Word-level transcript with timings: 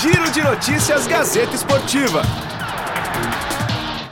Giro 0.00 0.30
de 0.30 0.42
Notícias 0.42 1.06
Gazeta 1.06 1.54
Esportiva. 1.54 2.22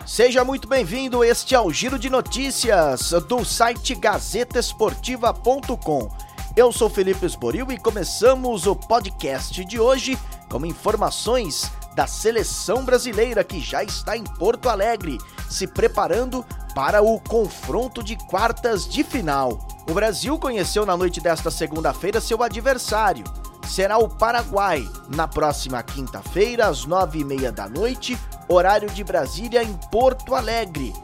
Seja 0.04 0.44
muito 0.44 0.68
bem-vindo, 0.68 1.24
este 1.24 1.54
é 1.54 1.60
o 1.60 1.72
Giro 1.72 1.98
de 1.98 2.10
Notícias 2.10 3.12
do 3.26 3.42
site 3.42 3.94
gazetesportiva.com. 3.94 6.10
Eu 6.54 6.70
sou 6.72 6.90
Felipe 6.90 7.24
Esboril 7.24 7.72
e 7.72 7.78
começamos 7.78 8.66
o 8.66 8.76
podcast 8.76 9.64
de 9.64 9.80
hoje 9.80 10.18
com 10.50 10.66
informações 10.66 11.72
da 11.94 12.06
seleção 12.06 12.84
brasileira 12.84 13.42
que 13.42 13.58
já 13.58 13.82
está 13.82 14.14
em 14.14 14.24
Porto 14.24 14.68
Alegre, 14.68 15.16
se 15.48 15.66
preparando 15.66 16.44
para 16.74 17.00
o 17.00 17.18
confronto 17.18 18.02
de 18.02 18.14
quartas 18.26 18.86
de 18.86 19.02
final. 19.02 19.66
O 19.88 19.94
Brasil 19.94 20.38
conheceu 20.38 20.84
na 20.84 20.98
noite 20.98 21.18
desta 21.18 21.50
segunda-feira 21.50 22.20
seu 22.20 22.42
adversário. 22.42 23.24
Será 23.68 23.98
o 23.98 24.08
Paraguai, 24.08 24.88
na 25.14 25.28
próxima 25.28 25.82
quinta-feira, 25.82 26.66
às 26.66 26.86
nove 26.86 27.20
e 27.20 27.24
meia 27.24 27.52
da 27.52 27.68
noite, 27.68 28.18
horário 28.48 28.88
de 28.90 29.04
Brasília, 29.04 29.62
em 29.62 29.74
Porto 29.92 30.34
Alegre. 30.34 30.94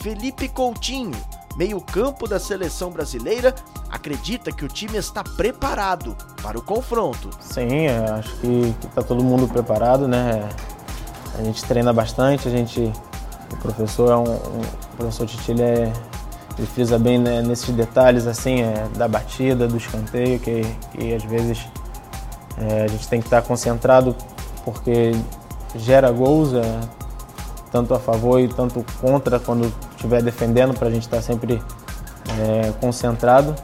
Felipe 0.00 0.48
Coutinho, 0.48 1.16
meio-campo 1.56 2.28
da 2.28 2.40
seleção 2.40 2.90
brasileira, 2.90 3.54
acredita 3.88 4.50
que 4.50 4.64
o 4.64 4.68
time 4.68 4.98
está 4.98 5.22
preparado 5.22 6.16
para 6.42 6.58
o 6.58 6.62
confronto. 6.62 7.30
Sim, 7.40 7.86
acho 7.86 8.36
que 8.40 8.74
está 8.84 9.02
todo 9.02 9.22
mundo 9.22 9.46
preparado, 9.46 10.08
né? 10.08 10.48
A 11.38 11.42
gente 11.42 11.64
treina 11.64 11.92
bastante, 11.92 12.48
a 12.48 12.50
gente 12.50 12.92
o 13.52 13.56
professor 13.56 14.10
é 14.10 14.16
um, 14.16 14.34
o 14.34 14.96
professor 14.96 15.26
Titi 15.26 15.52
ele, 15.52 15.62
é, 15.62 15.92
ele 16.58 16.66
frisa 16.66 16.98
bem 16.98 17.18
né, 17.18 17.40
nesses 17.42 17.74
detalhes 17.74 18.26
assim 18.26 18.62
é, 18.62 18.88
da 18.96 19.08
batida, 19.08 19.66
do 19.66 19.76
escanteio, 19.76 20.38
que, 20.40 20.62
que 20.92 21.14
às 21.14 21.24
vezes 21.24 21.66
é, 22.60 22.84
a 22.84 22.88
gente 22.88 23.08
tem 23.08 23.20
que 23.20 23.26
estar 23.26 23.42
concentrado 23.42 24.14
porque 24.64 25.12
gera 25.74 26.10
gols, 26.10 26.54
é, 26.54 26.80
tanto 27.70 27.94
a 27.94 27.98
favor 27.98 28.40
e 28.40 28.48
tanto 28.48 28.84
contra 29.00 29.38
quando 29.38 29.72
estiver 29.96 30.22
defendendo, 30.22 30.74
para 30.74 30.88
a 30.88 30.90
gente 30.90 31.02
estar 31.02 31.22
sempre 31.22 31.62
é, 32.38 32.72
concentrado. 32.80 33.54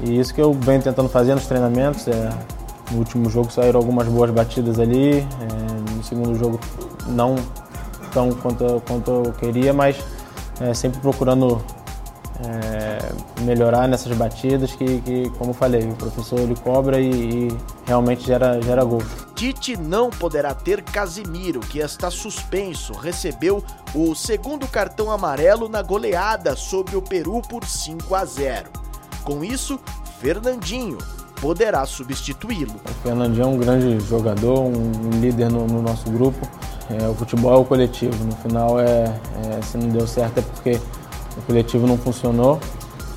E 0.00 0.18
isso 0.18 0.34
que 0.34 0.40
eu 0.40 0.52
venho 0.52 0.82
tentando 0.82 1.08
fazer 1.08 1.34
nos 1.34 1.46
treinamentos. 1.46 2.08
É, 2.08 2.30
no 2.90 2.98
último 2.98 3.30
jogo 3.30 3.50
saíram 3.50 3.80
algumas 3.80 4.06
boas 4.06 4.30
batidas 4.30 4.78
ali, 4.78 5.20
é, 5.20 5.94
no 5.96 6.04
segundo 6.04 6.34
jogo 6.38 6.60
não 7.06 7.36
tão 8.12 8.30
quanto, 8.32 8.82
quanto 8.86 9.10
eu 9.10 9.32
queria, 9.32 9.72
mas 9.72 9.96
é, 10.60 10.74
sempre 10.74 11.00
procurando 11.00 11.62
é, 12.40 13.42
melhorar 13.42 13.86
nessas 13.86 14.16
batidas 14.16 14.72
que, 14.72 15.00
que, 15.00 15.30
como 15.38 15.52
falei, 15.52 15.82
o 15.82 15.94
professor 15.94 16.40
ele 16.40 16.56
cobra 16.56 17.00
e, 17.00 17.48
e, 17.48 17.58
realmente 17.86 18.26
gera, 18.26 18.60
gera 18.60 18.84
gol. 18.84 19.02
Tite 19.34 19.76
não 19.76 20.10
poderá 20.10 20.54
ter 20.54 20.82
Casimiro, 20.82 21.60
que 21.60 21.78
está 21.78 22.10
suspenso, 22.10 22.92
recebeu 22.92 23.62
o 23.94 24.14
segundo 24.14 24.66
cartão 24.66 25.10
amarelo 25.10 25.68
na 25.68 25.82
goleada 25.82 26.56
sobre 26.56 26.96
o 26.96 27.02
Peru 27.02 27.42
por 27.42 27.64
5 27.64 28.14
a 28.14 28.24
0. 28.24 28.70
Com 29.24 29.44
isso, 29.44 29.78
Fernandinho 30.20 30.98
poderá 31.40 31.84
substituí-lo. 31.84 32.74
O 32.88 33.02
Fernandinho 33.02 33.42
é 33.42 33.46
um 33.46 33.58
grande 33.58 34.00
jogador, 34.06 34.60
um 34.60 35.20
líder 35.20 35.50
no, 35.50 35.66
no 35.66 35.82
nosso 35.82 36.08
grupo. 36.10 36.48
É, 36.88 37.08
o 37.08 37.14
futebol 37.14 37.52
é 37.52 37.56
o 37.56 37.64
coletivo. 37.64 38.24
No 38.24 38.36
final, 38.36 38.78
é, 38.80 39.04
é, 39.04 39.62
se 39.62 39.76
não 39.76 39.88
deu 39.88 40.06
certo 40.06 40.38
é 40.38 40.42
porque 40.42 40.80
o 41.36 41.42
coletivo 41.42 41.86
não 41.86 41.96
funcionou. 41.96 42.58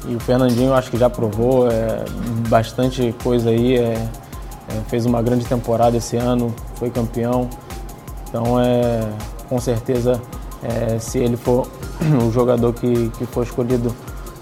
E 0.08 0.16
o 0.16 0.20
Fernandinho 0.20 0.74
acho 0.74 0.92
que 0.92 0.98
já 0.98 1.10
provou 1.10 1.68
é, 1.68 2.06
bastante 2.48 3.14
coisa 3.24 3.50
aí. 3.50 3.78
É, 3.78 4.08
é, 4.68 4.82
fez 4.88 5.06
uma 5.06 5.22
grande 5.22 5.46
temporada 5.46 5.98
esse 5.98 6.18
ano, 6.18 6.54
foi 6.76 6.90
campeão. 6.90 7.50
Então, 8.28 8.60
é, 8.60 9.08
com 9.48 9.60
certeza, 9.60 10.22
é, 10.64 11.00
se 11.00 11.20
ele 11.20 11.38
for 11.38 11.68
o 12.28 12.32
jogador 12.32 12.74
que, 12.74 13.10
que 13.10 13.26
for 13.26 13.44
escolhido 13.44 13.94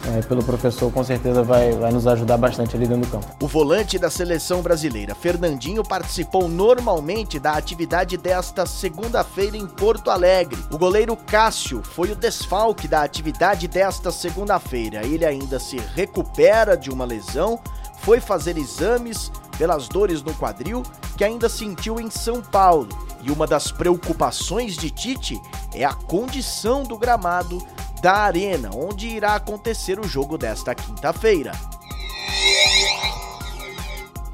é, 0.07 0.21
pelo 0.21 0.43
professor, 0.43 0.91
com 0.91 1.03
certeza 1.03 1.43
vai, 1.43 1.71
vai 1.71 1.91
nos 1.91 2.05
ajudar 2.07 2.37
bastante 2.37 2.75
ali 2.75 2.85
dentro 2.85 3.05
do 3.05 3.11
campo. 3.11 3.27
O 3.41 3.47
volante 3.47 3.97
da 3.97 4.09
seleção 4.09 4.61
brasileira, 4.61 5.15
Fernandinho, 5.15 5.83
participou 5.83 6.49
normalmente 6.49 7.39
da 7.39 7.53
atividade 7.53 8.17
desta 8.17 8.65
segunda-feira 8.65 9.55
em 9.55 9.65
Porto 9.65 10.11
Alegre. 10.11 10.59
O 10.71 10.77
goleiro 10.77 11.15
Cássio 11.15 11.81
foi 11.83 12.11
o 12.11 12.15
desfalque 12.15 12.87
da 12.87 13.01
atividade 13.01 13.67
desta 13.67 14.11
segunda-feira. 14.11 15.05
Ele 15.05 15.25
ainda 15.25 15.59
se 15.59 15.77
recupera 15.95 16.75
de 16.75 16.89
uma 16.89 17.05
lesão, 17.05 17.59
foi 17.99 18.19
fazer 18.19 18.57
exames 18.57 19.31
pelas 19.57 19.87
dores 19.87 20.21
no 20.21 20.33
quadril 20.33 20.83
que 21.15 21.23
ainda 21.23 21.47
sentiu 21.47 21.99
em 21.99 22.09
São 22.09 22.41
Paulo. 22.41 22.89
E 23.21 23.31
uma 23.31 23.47
das 23.47 23.71
preocupações 23.71 24.75
de 24.75 24.89
Tite 24.89 25.41
é 25.73 25.85
a 25.85 25.93
condição 25.93 26.83
do 26.83 26.97
gramado 26.97 27.65
da 28.03 28.15
Arena, 28.15 28.69
onde 28.75 29.07
irá 29.07 29.33
acontecer 29.33 29.97
o 29.97 30.05
jogo 30.05 30.37
desta 30.37 30.75
quinta-feira. 30.75 31.53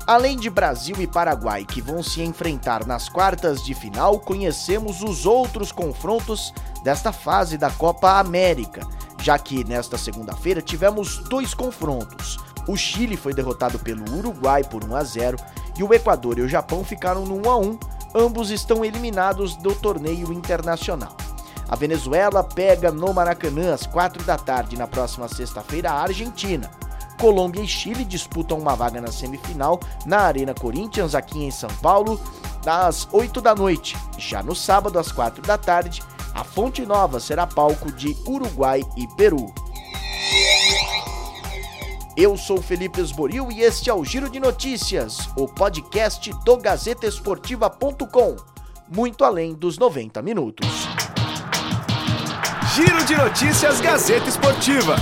Além 0.07 0.35
de 0.37 0.49
Brasil 0.49 0.95
e 0.99 1.05
Paraguai, 1.05 1.63
que 1.65 1.79
vão 1.79 2.01
se 2.01 2.23
enfrentar 2.23 2.83
nas 2.87 3.07
quartas 3.07 3.63
de 3.63 3.75
final, 3.75 4.19
conhecemos 4.19 5.03
os 5.03 5.27
outros 5.27 5.71
confrontos 5.71 6.51
desta 6.83 7.11
fase 7.11 7.59
da 7.59 7.69
Copa 7.69 8.17
América, 8.17 8.81
já 9.21 9.37
que 9.37 9.63
nesta 9.63 9.99
segunda-feira 9.99 10.63
tivemos 10.63 11.19
dois 11.29 11.53
confrontos. 11.53 12.39
O 12.67 12.75
Chile 12.75 13.15
foi 13.15 13.35
derrotado 13.35 13.77
pelo 13.77 14.17
Uruguai 14.17 14.63
por 14.63 14.83
1 14.83 14.95
a 14.95 15.03
0 15.03 15.37
e 15.77 15.83
o 15.83 15.93
Equador 15.93 16.39
e 16.39 16.41
o 16.41 16.49
Japão 16.49 16.83
ficaram 16.83 17.23
no 17.23 17.35
1 17.47 17.51
a 17.51 17.57
1. 17.57 17.79
Ambos 18.15 18.49
estão 18.49 18.83
eliminados 18.83 19.55
do 19.57 19.75
torneio 19.75 20.33
internacional. 20.33 21.15
A 21.69 21.75
Venezuela 21.75 22.43
pega 22.43 22.91
no 22.91 23.13
Maracanã 23.13 23.73
às 23.73 23.85
4 23.85 24.23
da 24.23 24.37
tarde 24.37 24.75
na 24.75 24.87
próxima 24.87 25.27
sexta-feira 25.27 25.91
a 25.91 26.01
Argentina. 26.01 26.69
Colômbia 27.19 27.61
e 27.61 27.67
Chile 27.67 28.03
disputam 28.03 28.57
uma 28.57 28.75
vaga 28.75 28.99
na 28.99 29.11
semifinal 29.11 29.79
na 30.05 30.21
Arena 30.21 30.53
Corinthians 30.53 31.13
aqui 31.13 31.43
em 31.43 31.51
São 31.51 31.69
Paulo 31.81 32.19
às 32.65 33.07
8 33.11 33.39
da 33.39 33.53
noite. 33.53 33.95
Já 34.17 34.41
no 34.41 34.55
sábado 34.55 34.97
às 34.97 35.11
4 35.11 35.43
da 35.43 35.57
tarde, 35.57 36.01
a 36.33 36.43
Fonte 36.43 36.85
Nova 36.85 37.19
será 37.19 37.45
palco 37.45 37.91
de 37.91 38.17
Uruguai 38.25 38.83
e 38.97 39.07
Peru. 39.15 39.53
Eu 42.17 42.35
sou 42.35 42.61
Felipe 42.61 42.99
Esboril 42.99 43.51
e 43.51 43.61
este 43.61 43.89
é 43.89 43.93
o 43.93 44.03
Giro 44.03 44.29
de 44.29 44.39
Notícias, 44.39 45.29
o 45.37 45.47
podcast 45.47 46.33
do 46.43 46.57
GazetaEsportiva.com, 46.57 48.35
muito 48.89 49.23
além 49.23 49.53
dos 49.53 49.77
90 49.77 50.21
minutos. 50.21 50.88
Giro 52.79 53.03
de 53.03 53.17
Notícias 53.17 53.81
Gazeta 53.81 54.29
Esportiva. 54.29 54.95